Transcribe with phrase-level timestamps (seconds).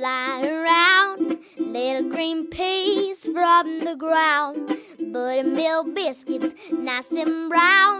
[0.00, 1.38] flying around.
[1.58, 4.78] Little green peas from the ground.
[5.12, 7.99] Buttermilk biscuits, nice and brown.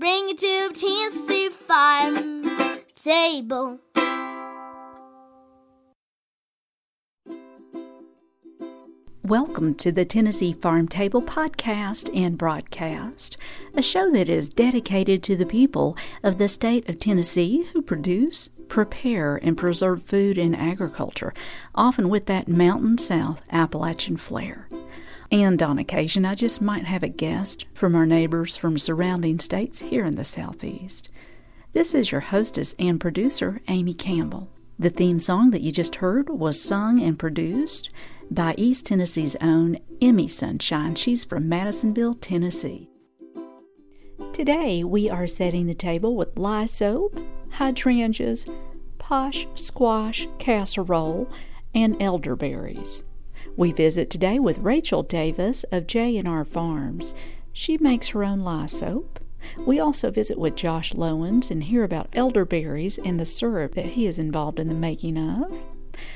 [0.00, 3.78] Bring it to Tennessee farm table.
[9.22, 13.36] Welcome to the Tennessee Farm Table podcast and broadcast,
[13.74, 18.48] a show that is dedicated to the people of the state of Tennessee who produce,
[18.68, 21.34] prepare, and preserve food and agriculture,
[21.74, 24.66] often with that Mountain South Appalachian flair.
[25.30, 29.78] And on occasion, I just might have a guest from our neighbors from surrounding states
[29.78, 31.08] here in the Southeast.
[31.72, 34.50] This is your hostess and producer, Amy Campbell.
[34.76, 37.90] The theme song that you just heard was sung and produced
[38.28, 40.96] by East Tennessee's own Emmy Sunshine.
[40.96, 42.88] She's from Madisonville, Tennessee.
[44.32, 47.20] Today we are setting the table with lye soap,
[47.50, 48.46] hydrangeas,
[48.98, 51.30] posh squash casserole,
[51.72, 53.04] and elderberries.
[53.56, 57.14] We visit today with Rachel Davis of J&R Farms.
[57.52, 59.20] She makes her own lye soap.
[59.58, 64.06] We also visit with Josh Lowens and hear about elderberries and the syrup that he
[64.06, 65.52] is involved in the making of.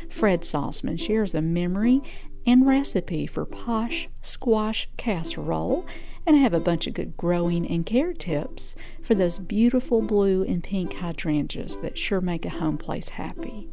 [0.08, 2.03] Fred Sauceman shares a memory
[2.47, 5.87] and recipe for posh squash casserole,
[6.26, 10.44] and I have a bunch of good growing and care tips for those beautiful blue
[10.44, 13.69] and pink hydrangeas that sure make a home place happy.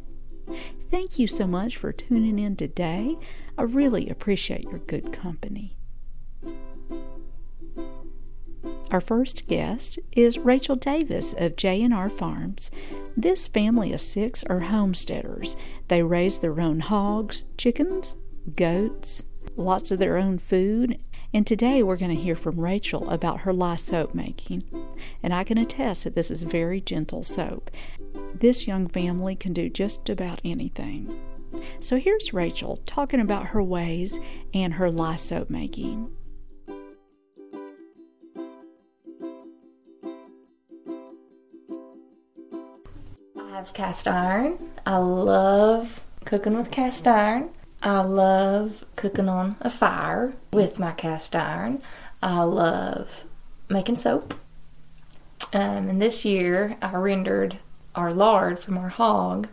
[0.90, 3.16] Thank you so much for tuning in today.
[3.58, 5.76] I really appreciate your good company.
[8.90, 12.70] Our first guest is Rachel Davis of J&R Farms.
[13.16, 15.56] This family of six are homesteaders.
[15.88, 18.16] They raise their own hogs, chickens,
[18.54, 19.24] goats,
[19.56, 20.98] lots of their own food,
[21.34, 24.64] and today we're going to hear from Rachel about her lye soap making.
[25.22, 27.70] And I can attest that this is very gentle soap.
[28.34, 31.18] This young family can do just about anything.
[31.80, 34.20] So here's Rachel talking about her ways
[34.54, 36.14] and her lye soap making.
[43.38, 44.58] I have cast iron.
[44.86, 47.50] I love cooking with cast iron.
[47.82, 51.82] I love cooking on a fire with my cast iron.
[52.22, 53.24] I love
[53.68, 54.34] making soap.
[55.52, 57.58] Um, and this year I rendered
[57.94, 59.48] our lard from our hog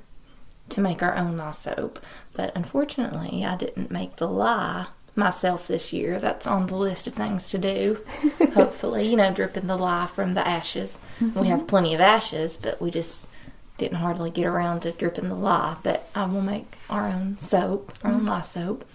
[0.71, 1.99] to make our own lye soap.
[2.33, 6.19] But unfortunately, I didn't make the lye myself this year.
[6.19, 7.99] That's on the list of things to do.
[8.53, 10.99] Hopefully, you know, dripping the lye from the ashes.
[11.35, 13.27] We have plenty of ashes, but we just
[13.77, 15.77] didn't hardly get around to dripping the lye.
[15.83, 18.85] But I will make our own soap, our own lye soap.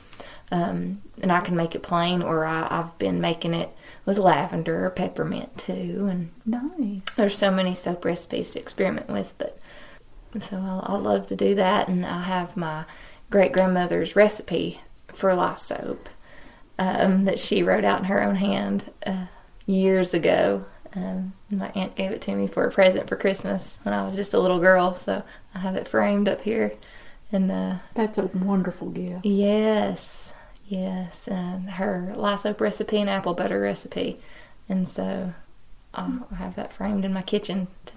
[0.50, 3.70] Um, and I can make it plain, or I, I've been making it
[4.06, 6.06] with lavender or peppermint too.
[6.10, 7.14] And Nice.
[7.16, 9.58] there's so many soap recipes to experiment with, but
[10.42, 11.88] so I, I love to do that.
[11.88, 12.84] And I have my
[13.30, 16.08] great grandmother's recipe for lye soap
[16.78, 19.26] um, that she wrote out in her own hand uh,
[19.66, 20.64] years ago.
[20.94, 24.14] Um, my aunt gave it to me for a present for Christmas when I was
[24.14, 25.22] just a little girl, so
[25.54, 26.72] I have it framed up here.
[27.32, 29.24] And uh, That's a wonderful gift.
[29.24, 30.32] Yes,
[30.68, 31.28] yes.
[31.28, 34.20] Um, her lye soap recipe and apple butter recipe,
[34.68, 35.34] and so
[35.92, 37.66] I'll have that framed in my kitchen.
[37.86, 37.94] To,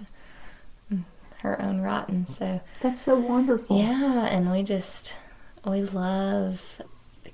[1.42, 2.26] her own rotten.
[2.26, 3.78] so That's so wonderful.
[3.78, 5.12] yeah, and we just
[5.64, 6.60] we love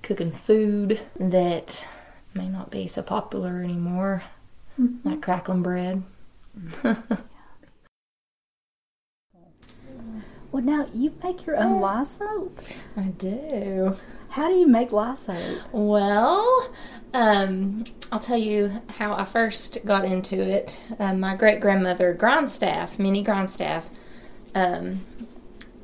[0.03, 1.85] cooking food that
[2.35, 4.25] may not be so popular anymore,
[4.79, 5.09] mm-hmm.
[5.09, 6.03] like crackling bread.
[10.53, 12.61] Well, now you make your own lye soap.
[12.97, 13.97] I do.
[14.35, 15.61] How do you make soap?
[15.71, 16.69] Well,
[17.13, 20.83] um, I'll tell you how I first got into it.
[20.99, 23.89] Uh, my great grandmother Grindstaff, Minnie Grindstaff,
[24.53, 25.07] um,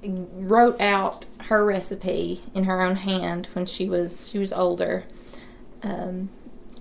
[0.03, 5.05] wrote out her recipe in her own hand when she was she was older,
[5.85, 6.31] um,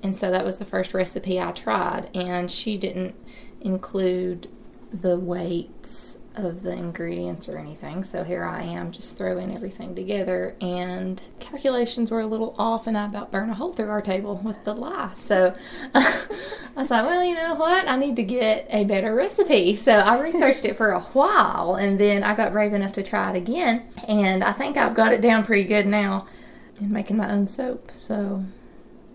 [0.01, 2.09] and so that was the first recipe I tried.
[2.15, 3.13] And she didn't
[3.61, 4.47] include
[4.91, 8.03] the weights of the ingredients or anything.
[8.03, 12.97] So here I am just throwing everything together, and calculations were a little off, and
[12.97, 15.11] I about burned a hole through our table with the lye.
[15.17, 15.55] So
[15.93, 16.27] I
[16.75, 17.87] was like, well, you know what?
[17.87, 19.75] I need to get a better recipe.
[19.75, 23.31] So I researched it for a while, and then I got brave enough to try
[23.31, 26.27] it again, and I think I've got it down pretty good now
[26.79, 27.91] in making my own soap.
[27.95, 28.45] So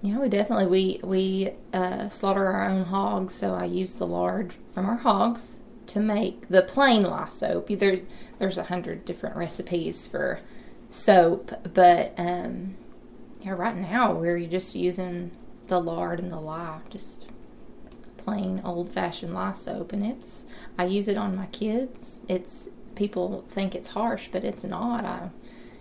[0.03, 4.55] yeah, we definitely we we uh, slaughter our own hogs, so I use the lard
[4.73, 7.69] from our hogs to make the plain lye soap.
[7.69, 8.01] There's
[8.39, 10.41] there's a hundred different recipes for
[10.89, 12.77] soap, but um,
[13.41, 15.31] yeah, right now we're just using
[15.69, 17.27] the lard and the lye, just
[18.17, 20.47] plain old fashioned lye soap, and it's
[20.79, 22.23] I use it on my kids.
[22.29, 25.05] It's people think it's harsh, but it's not.
[25.05, 25.31] I,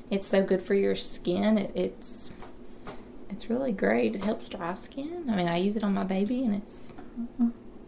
[0.09, 1.57] it's so good for your skin.
[1.57, 2.31] It, it's
[3.29, 4.15] it's really great.
[4.15, 5.27] It helps dry skin.
[5.29, 6.93] I mean, I use it on my baby, and it's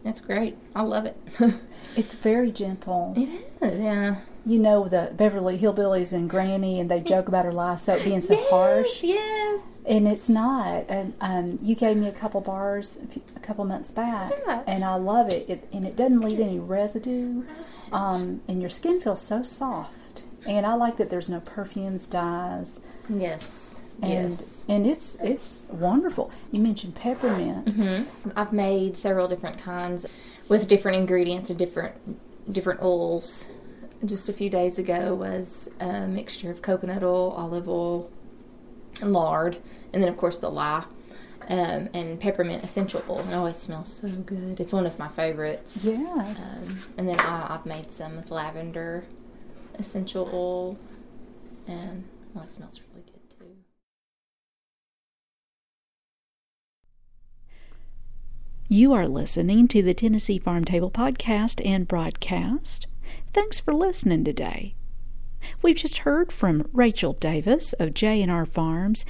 [0.04, 0.56] it's great.
[0.74, 1.16] I love it.
[1.96, 3.14] It's very gentle.
[3.16, 3.26] it
[3.62, 4.16] is, yeah.
[4.44, 8.34] You know the Beverly Hillbillies and Granny, and they joke about her soap being so
[8.34, 9.78] yes, harsh, Yes.
[9.86, 10.84] and it's not.
[10.90, 14.62] And um, you gave me a couple bars a, few, a couple months back, right.
[14.66, 15.48] and I love it.
[15.48, 15.66] it.
[15.72, 17.44] And it doesn't leave any residue,
[17.92, 20.22] um, and your skin feels so soft.
[20.46, 23.75] And I like that there's no perfumes, dyes, Yes.
[24.02, 24.64] And yes.
[24.68, 26.30] and it's it's wonderful.
[26.50, 27.68] You mentioned peppermint.
[27.68, 28.02] hmm
[28.36, 30.06] I've made several different kinds
[30.48, 33.48] with different ingredients or different different oils.
[34.04, 38.10] Just a few days ago was a mixture of coconut oil, olive oil,
[39.00, 39.58] and lard,
[39.92, 40.84] and then of course the lye.
[41.48, 43.20] Um, and peppermint essential oil.
[43.20, 44.58] It always smells so good.
[44.58, 45.84] It's one of my favorites.
[45.84, 46.58] Yes.
[46.58, 49.04] Um, and then I, I've made some with lavender
[49.78, 50.78] essential oil,
[51.68, 52.04] and
[52.34, 53.56] well, it smells really good too.
[58.68, 62.88] You are listening to the Tennessee Farm Table podcast and broadcast.
[63.32, 64.74] Thanks for listening today.
[65.62, 69.06] We've just heard from Rachel Davis of J&R Farms.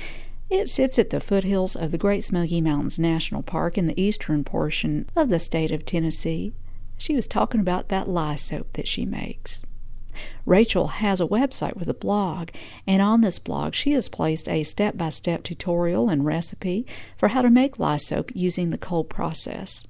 [0.51, 4.45] It sits at the foothills of the Great Smoky Mountains National Park in the eastern
[4.45, 6.53] portion of the state of Tennessee.
[6.99, 9.65] She was talking about that lye soap that she makes.
[10.45, 12.51] Rachel has a website with a blog,
[12.87, 16.87] and on this blog she has placed a step by step tutorial and recipe
[17.17, 19.85] for how to make lye soap using the cold process.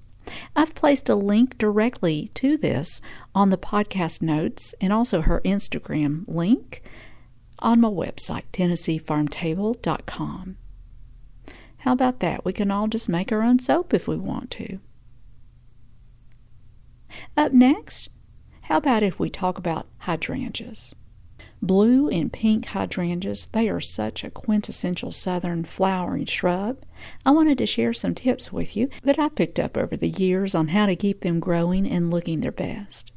[0.55, 3.01] I've placed a link directly to this
[3.35, 6.83] on the podcast notes and also her Instagram link
[7.61, 10.57] on my website, TennesseeFarmTable.com.
[11.79, 12.45] How about that?
[12.45, 14.79] We can all just make our own soap if we want to.
[17.37, 18.09] Up next,
[18.67, 20.93] how about if we talk about hydrangeas?
[21.63, 26.79] Blue and pink hydrangeas, they are such a quintessential southern flowering shrub.
[27.25, 30.57] I wanted to share some tips with you that I picked up over the years
[30.57, 33.13] on how to keep them growing and looking their best.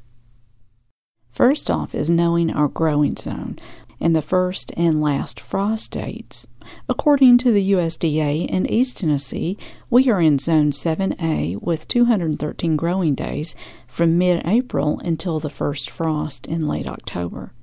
[1.31, 3.57] First off is knowing our growing zone
[3.99, 6.47] and the first and last frost dates.
[6.87, 9.57] According to the USDA in East Tennessee,
[9.89, 13.55] we are in Zone 7A with 213 growing days
[13.87, 17.53] from mid April until the first frost in late October.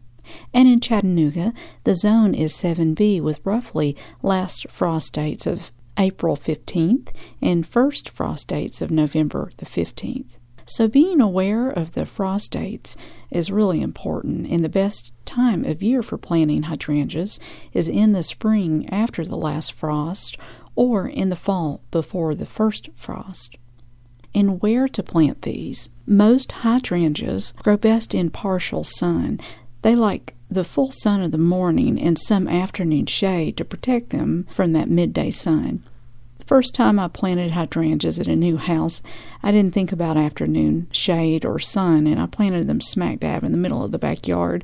[0.53, 1.53] And in Chattanooga,
[1.85, 8.49] the zone is 7B with roughly last frost dates of April 15th and first frost
[8.49, 10.36] dates of November the 15th.
[10.69, 12.97] So, being aware of the frost dates
[13.31, 17.39] is really important, and the best time of year for planting hydrangeas
[17.73, 20.37] is in the spring after the last frost
[20.75, 23.57] or in the fall before the first frost.
[24.35, 25.89] And where to plant these?
[26.05, 29.41] Most hydrangeas grow best in partial sun.
[29.83, 34.47] They like the full sun of the morning and some afternoon shade to protect them
[34.51, 35.85] from that midday sun.
[36.47, 39.03] First time I planted hydrangeas at a new house,
[39.43, 43.51] I didn't think about afternoon shade or sun, and I planted them smack dab in
[43.51, 44.63] the middle of the backyard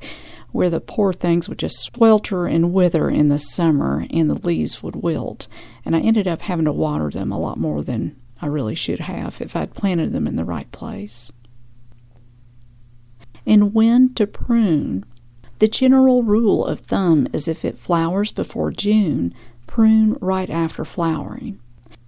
[0.52, 4.80] where the poor things would just swelter and wither in the summer and the leaves
[4.80, 5.48] would wilt.
[5.84, 9.00] And I ended up having to water them a lot more than I really should
[9.00, 11.32] have if I'd planted them in the right place.
[13.44, 15.04] And when to prune.
[15.58, 19.34] The general rule of thumb is if it flowers before June,
[19.66, 21.58] prune right after flowering.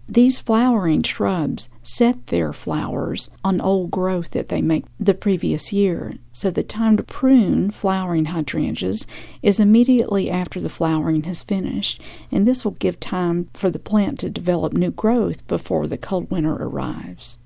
[0.07, 6.19] These flowering shrubs set their flowers on old growth that they make the previous year,
[6.31, 9.07] so the time to prune flowering hydrangeas
[9.43, 14.19] is immediately after the flowering has finished, and this will give time for the plant
[14.21, 17.39] to develop new growth before the cold winter arrives.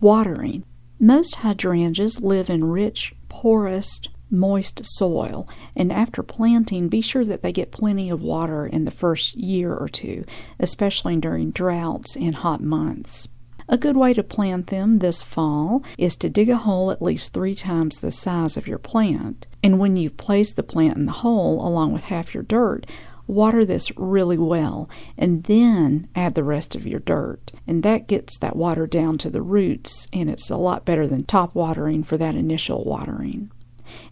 [0.00, 0.64] Watering.
[0.98, 4.00] Most hydrangeas live in rich, porous,
[4.34, 8.90] moist soil, and after planting, be sure that they get plenty of water in the
[8.90, 10.24] first year or two,
[10.58, 13.28] especially during droughts and hot months.
[13.66, 17.32] A good way to plant them this fall is to dig a hole at least
[17.32, 19.46] three times the size of your plant.
[19.62, 22.86] And when you've placed the plant in the hole along with half your dirt,
[23.26, 27.52] water this really well and then add the rest of your dirt.
[27.66, 31.24] And that gets that water down to the roots, and it's a lot better than
[31.24, 33.50] top watering for that initial watering.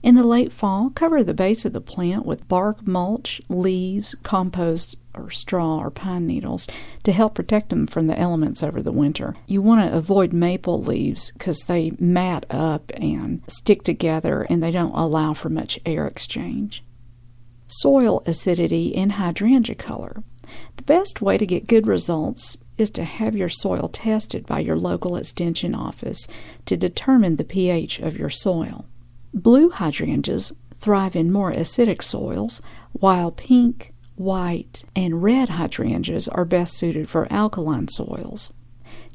[0.02, 4.96] In the late fall, cover the base of the plant with bark mulch, leaves, compost,
[5.14, 6.66] or straw or pine needles
[7.02, 9.34] to help protect them from the elements over the winter.
[9.46, 14.70] You want to avoid maple leaves because they mat up and stick together and they
[14.70, 16.82] don't allow for much air exchange.
[17.68, 20.22] Soil acidity and hydrangea color.
[20.76, 24.76] The best way to get good results is to have your soil tested by your
[24.76, 26.26] local extension office
[26.66, 28.84] to determine the pH of your soil.
[29.34, 32.60] Blue hydrangeas thrive in more acidic soils,
[32.92, 38.52] while pink, white, and red hydrangeas are best suited for alkaline soils.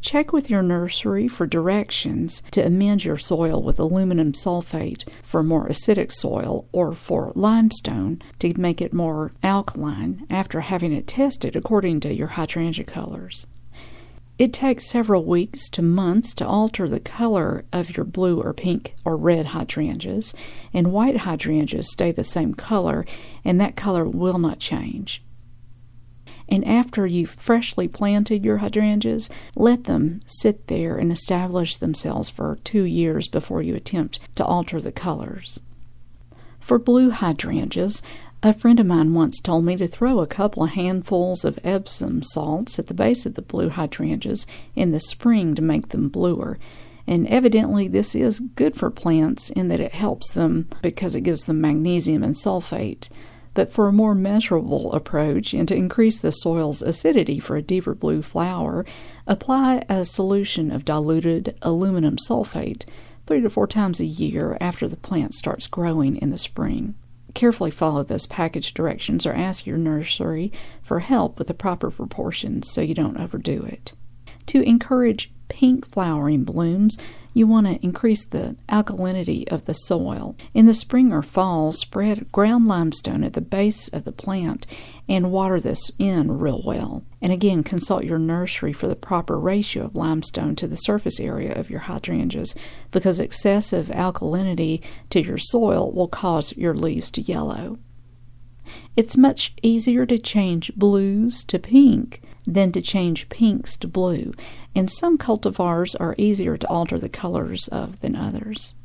[0.01, 5.67] Check with your nursery for directions to amend your soil with aluminum sulfate for more
[5.67, 11.99] acidic soil or for limestone to make it more alkaline after having it tested according
[11.99, 13.47] to your hydrangea colors.
[14.37, 18.93] It takes several weeks to months to alter the color of your blue or pink
[19.03, 20.35] or red hydrangeas,
[20.71, 23.03] and white hydrangeas stay the same color,
[23.43, 25.23] and that color will not change.
[26.47, 32.59] And after you've freshly planted your hydrangeas, let them sit there and establish themselves for
[32.63, 35.59] two years before you attempt to alter the colors.
[36.59, 38.01] For blue hydrangeas,
[38.43, 42.21] a friend of mine once told me to throw a couple of handfuls of Epsom
[42.21, 46.59] salts at the base of the blue hydrangeas in the spring to make them bluer.
[47.07, 51.45] And evidently, this is good for plants in that it helps them because it gives
[51.45, 53.09] them magnesium and sulfate.
[53.55, 57.95] But for a more measurable approach and to increase the soil's acidity for a deeper
[57.95, 58.85] blue flower,
[59.25, 62.85] apply a solution of diluted aluminum sulfate
[63.25, 66.93] three to four times a year after the plant starts growing in the spring.
[67.37, 70.51] Carefully follow those package directions or ask your nursery
[70.81, 73.93] for help with the proper proportions so you don't overdo it.
[74.47, 76.97] To encourage pink flowering blooms,
[77.33, 80.35] you want to increase the alkalinity of the soil.
[80.55, 84.65] In the spring or fall, spread ground limestone at the base of the plant
[85.07, 87.03] and water this in real well.
[87.21, 91.53] And again, consult your nursery for the proper ratio of limestone to the surface area
[91.53, 92.55] of your hydrangeas
[92.91, 97.77] because excessive alkalinity to your soil will cause your leaves to yellow.
[98.95, 104.33] It's much easier to change blues to pink than to change pinks to blue,
[104.75, 108.75] and some cultivars are easier to alter the colors of than others.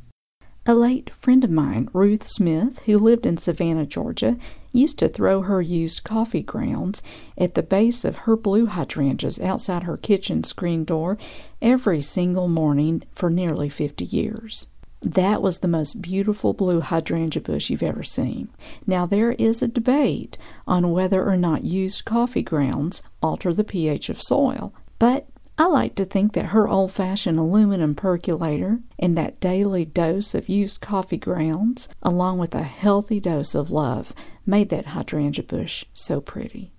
[0.65, 4.37] A late friend of mine, Ruth Smith, who lived in Savannah, Georgia,
[4.71, 7.03] used to throw her used coffee grounds
[7.37, 11.17] at the base of her blue hydrangeas outside her kitchen screen door
[11.61, 14.67] every single morning for nearly 50 years.
[15.01, 18.47] That was the most beautiful blue hydrangea bush you've ever seen.
[18.87, 24.07] Now, there is a debate on whether or not used coffee grounds alter the pH
[24.07, 29.39] of soil, but I like to think that her old fashioned aluminum percolator and that
[29.39, 34.13] daily dose of used coffee grounds, along with a healthy dose of love,
[34.47, 36.71] made that hydrangea bush so pretty.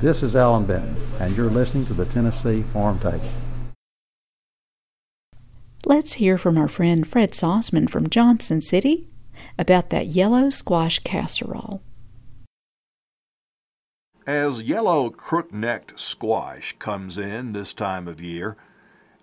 [0.00, 3.30] This is Allan Benton, and you're listening to the Tennessee Farm Table.
[5.84, 9.08] Let's hear from our friend Fred Sauceman from Johnson City
[9.56, 11.80] about that yellow squash casserole.
[14.26, 18.56] As yellow crook necked squash comes in this time of year,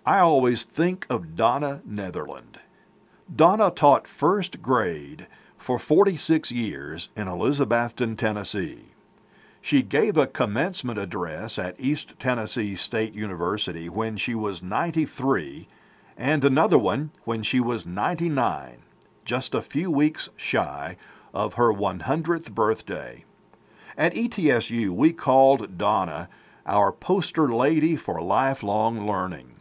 [0.06, 2.60] I always think of Donna Netherland.
[3.34, 5.28] Donna taught first grade
[5.58, 8.90] for 46 years in Elizabethton, Tennessee.
[9.62, 15.70] She gave a commencement address at East Tennessee State University when she was 93
[16.18, 18.80] and another one when she was 99,
[19.24, 20.98] just a few weeks shy
[21.34, 23.24] of her 100th birthday.
[24.00, 26.30] At ETSU, we called Donna
[26.66, 29.58] our poster lady for lifelong learning.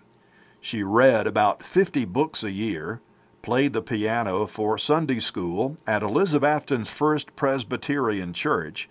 [0.61, 3.01] She read about 50 books a year,
[3.43, 8.89] played the piano for Sunday school at Elizabethton's First Presbyterian Church,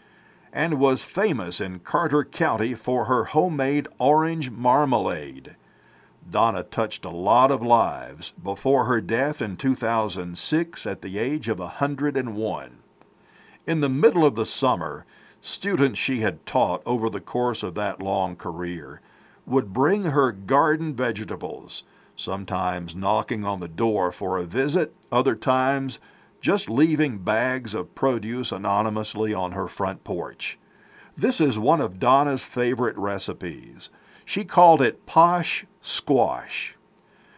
[0.51, 5.55] and was famous in Carter County for her homemade orange marmalade.
[6.29, 11.59] Donna touched a lot of lives before her death in 2006 at the age of
[11.59, 12.79] 101.
[13.65, 15.05] In the middle of the summer,
[15.41, 19.01] students she had taught over the course of that long career
[19.45, 21.83] would bring her garden vegetables,
[22.15, 25.99] sometimes knocking on the door for a visit, other times
[26.41, 30.59] just leaving bags of produce anonymously on her front porch.
[31.15, 33.89] This is one of Donna's favorite recipes.
[34.23, 36.75] She called it posh squash.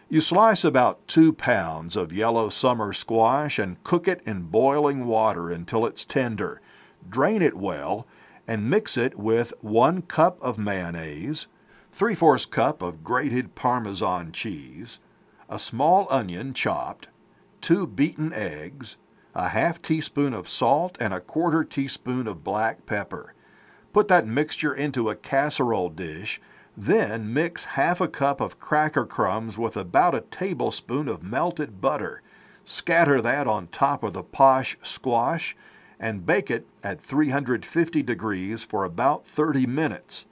[0.09, 5.49] You slice about two pounds of yellow summer squash and cook it in boiling water
[5.51, 6.61] until it's tender.
[7.07, 8.07] Drain it well
[8.47, 11.47] and mix it with one cup of mayonnaise,
[11.91, 14.99] three fourths cup of grated Parmesan cheese,
[15.47, 17.07] a small onion chopped,
[17.61, 18.97] two beaten eggs,
[19.35, 23.33] a half teaspoon of salt, and a quarter teaspoon of black pepper.
[23.93, 26.41] Put that mixture into a casserole dish,
[26.75, 32.21] then mix half a cup of cracker crumbs with about a tablespoon of melted butter.
[32.65, 35.55] Scatter that on top of the posh squash
[35.99, 40.25] and bake it at 350 degrees for about 30 minutes.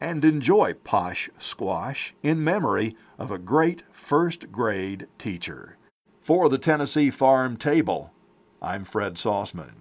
[0.00, 5.76] And enjoy posh squash in memory of a great first grade teacher.
[6.20, 8.12] For the Tennessee Farm Table,
[8.60, 9.74] I'm Fred Sauceman.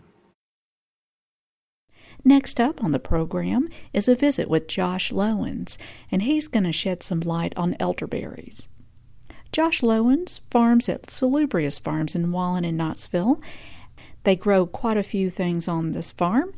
[2.24, 5.78] Next up on the program is a visit with Josh Lowens,
[6.12, 8.68] and he's going to shed some light on elderberries.
[9.52, 13.40] Josh Lowens farms at Salubrious Farms in Walland and Knoxville.
[14.28, 16.54] They grow quite a few things on this farm,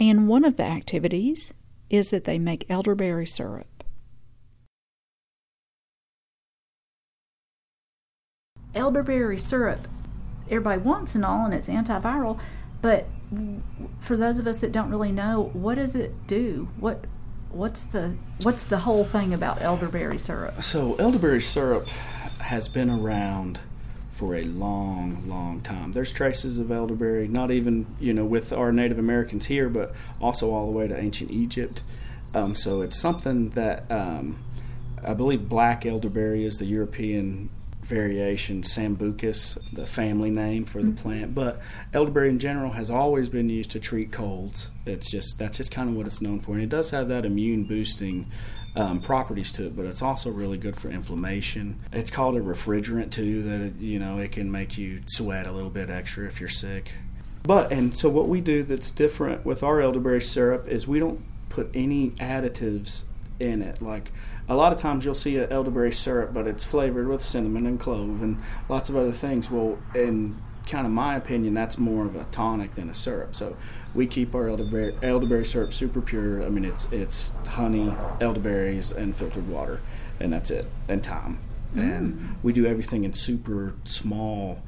[0.00, 1.52] and one of the activities
[1.90, 3.84] is that they make elderberry syrup.
[8.74, 9.86] Elderberry syrup,
[10.46, 12.40] everybody wants and all, and it's antiviral,
[12.80, 13.06] but
[14.00, 16.70] for those of us that don't really know, what does it do?
[16.80, 17.04] What
[17.50, 20.62] what's the what's the whole thing about elderberry syrup?
[20.62, 21.86] So elderberry syrup
[22.38, 23.60] has been around
[24.14, 25.92] for a long, long time.
[25.92, 30.52] There's traces of elderberry, not even you know with our Native Americans here, but also
[30.52, 31.82] all the way to ancient Egypt.
[32.32, 34.38] Um, so it's something that um,
[35.04, 37.50] I believe black elderberry is the European
[37.84, 41.02] variation sambucus, the family name for the mm-hmm.
[41.02, 41.34] plant.
[41.34, 41.60] But
[41.92, 44.70] elderberry in general has always been used to treat colds.
[44.86, 47.24] It's just that's just kind of what it's known for, and it does have that
[47.24, 48.30] immune boosting.
[48.76, 51.78] Um, properties to it, but it's also really good for inflammation.
[51.92, 53.40] It's called a refrigerant too.
[53.44, 56.48] That it, you know it can make you sweat a little bit extra if you're
[56.48, 56.90] sick.
[57.44, 61.22] But and so what we do that's different with our elderberry syrup is we don't
[61.50, 63.04] put any additives
[63.38, 63.80] in it.
[63.80, 64.12] Like
[64.48, 67.80] a lot of times you'll see an elderberry syrup, but it's flavored with cinnamon and
[67.80, 69.50] clove and lots of other things.
[69.50, 73.34] Well, in kind of my opinion, that's more of a tonic than a syrup.
[73.34, 73.56] So
[73.94, 76.44] we keep our elderberry, elderberry syrup super pure.
[76.44, 79.80] I mean, it's it's honey, elderberries, and filtered water,
[80.20, 81.38] and that's it, and thyme.
[81.74, 81.96] Mm.
[81.96, 84.62] And we do everything in super small,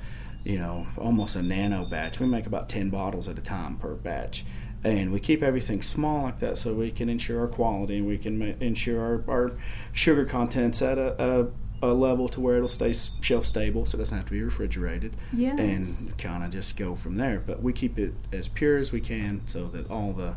[0.44, 2.18] you know, almost a nano batch.
[2.18, 4.44] We make about ten bottles at a time per batch
[4.84, 8.18] and we keep everything small like that so we can ensure our quality and we
[8.18, 9.52] can ensure our, our
[9.92, 11.50] sugar contents at a,
[11.82, 14.42] a, a, level to where it'll stay shelf stable so it doesn't have to be
[14.42, 15.16] refrigerated.
[15.32, 15.58] Yes.
[15.58, 17.42] and kind of just go from there.
[17.44, 20.36] But we keep it as pure as we can so that all the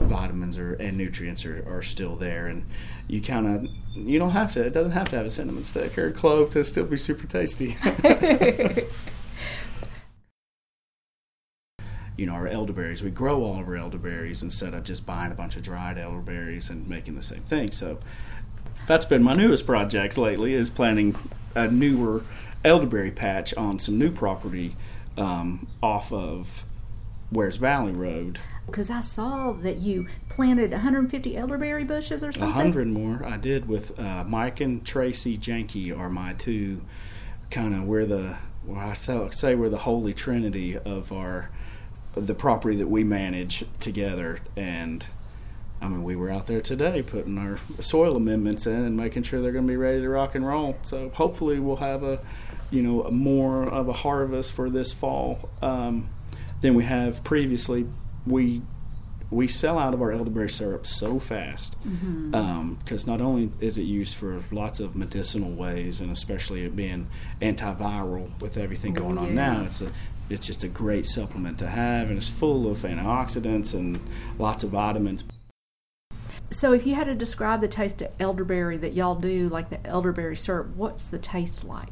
[0.00, 2.46] vitamins are, and nutrients are, are still there.
[2.46, 2.66] And
[3.06, 5.96] you kind of you don't have to it doesn't have to have a cinnamon stick
[5.98, 7.76] or a clove to still be super tasty
[12.16, 13.02] you know our elderberries.
[13.02, 16.70] We grow all of our elderberries instead of just buying a bunch of dried elderberries
[16.70, 17.70] and making the same thing.
[17.72, 17.98] So
[18.86, 21.16] that's been my newest project lately is planting
[21.54, 22.22] a newer
[22.64, 24.76] elderberry patch on some new property
[25.16, 26.64] um, off of
[27.30, 28.38] Wears Valley Road.
[28.66, 32.48] Because I saw that you planted 150 elderberry bushes or something.
[32.48, 33.24] 100 more.
[33.24, 36.82] I did with uh, Mike and Tracy Janke are my two
[37.50, 41.50] kind of where the well, I say we're the holy trinity of our
[42.14, 44.40] the property that we manage together.
[44.56, 45.06] And
[45.80, 49.42] I mean, we were out there today putting our soil amendments in and making sure
[49.42, 50.76] they're going to be ready to rock and roll.
[50.82, 52.20] So hopefully, we'll have a
[52.70, 56.08] you know more of a harvest for this fall um,
[56.60, 57.86] than we have previously.
[58.26, 58.62] We
[59.30, 62.34] we sell out of our elderberry syrup so fast because mm-hmm.
[62.34, 67.08] um, not only is it used for lots of medicinal ways and especially it being
[67.42, 69.90] antiviral with everything going on now it's a
[70.30, 74.00] it's just a great supplement to have, and it's full of antioxidants and
[74.38, 75.24] lots of vitamins.
[76.50, 79.84] So, if you had to describe the taste of elderberry that y'all do, like the
[79.86, 81.88] elderberry syrup, what's the taste like?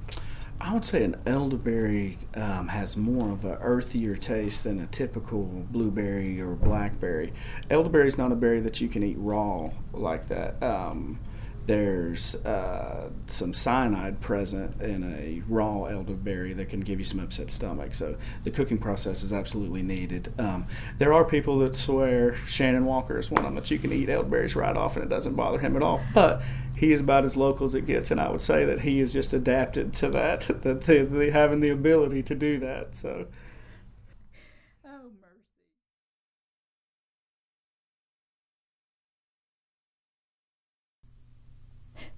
[0.61, 5.42] I would say an elderberry um, has more of an earthier taste than a typical
[5.73, 7.33] blueberry or blackberry.
[7.68, 10.62] Elderberry is not a berry that you can eat raw like that.
[10.62, 11.18] Um,
[11.66, 17.51] there's uh, some cyanide present in a raw elderberry that can give you some upset
[17.51, 17.94] stomach.
[17.94, 20.33] So the cooking process is absolutely needed.
[20.38, 20.66] Um,
[20.98, 24.09] there are people that swear Shannon Walker is one of them that you can eat
[24.09, 26.01] elderberries right off and it doesn't bother him at all.
[26.12, 26.42] But
[26.77, 29.12] he is about as local as it gets, and I would say that he is
[29.12, 32.96] just adapted to that, that the, the, having the ability to do that.
[32.96, 33.27] So.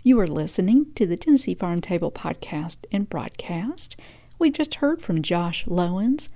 [0.07, 3.97] You are listening to the Tennessee Farm Table podcast and broadcast.
[4.39, 6.29] We've just heard from Josh Lowens,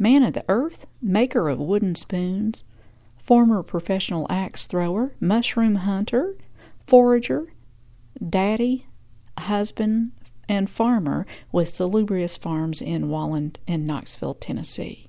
[0.00, 2.64] man of the earth, maker of wooden spoons,
[3.16, 6.34] former professional axe thrower, mushroom hunter,
[6.88, 7.54] forager,
[8.28, 8.84] daddy,
[9.38, 10.10] husband,
[10.48, 15.08] and farmer with Salubrious Farms in Walland and Knoxville, Tennessee.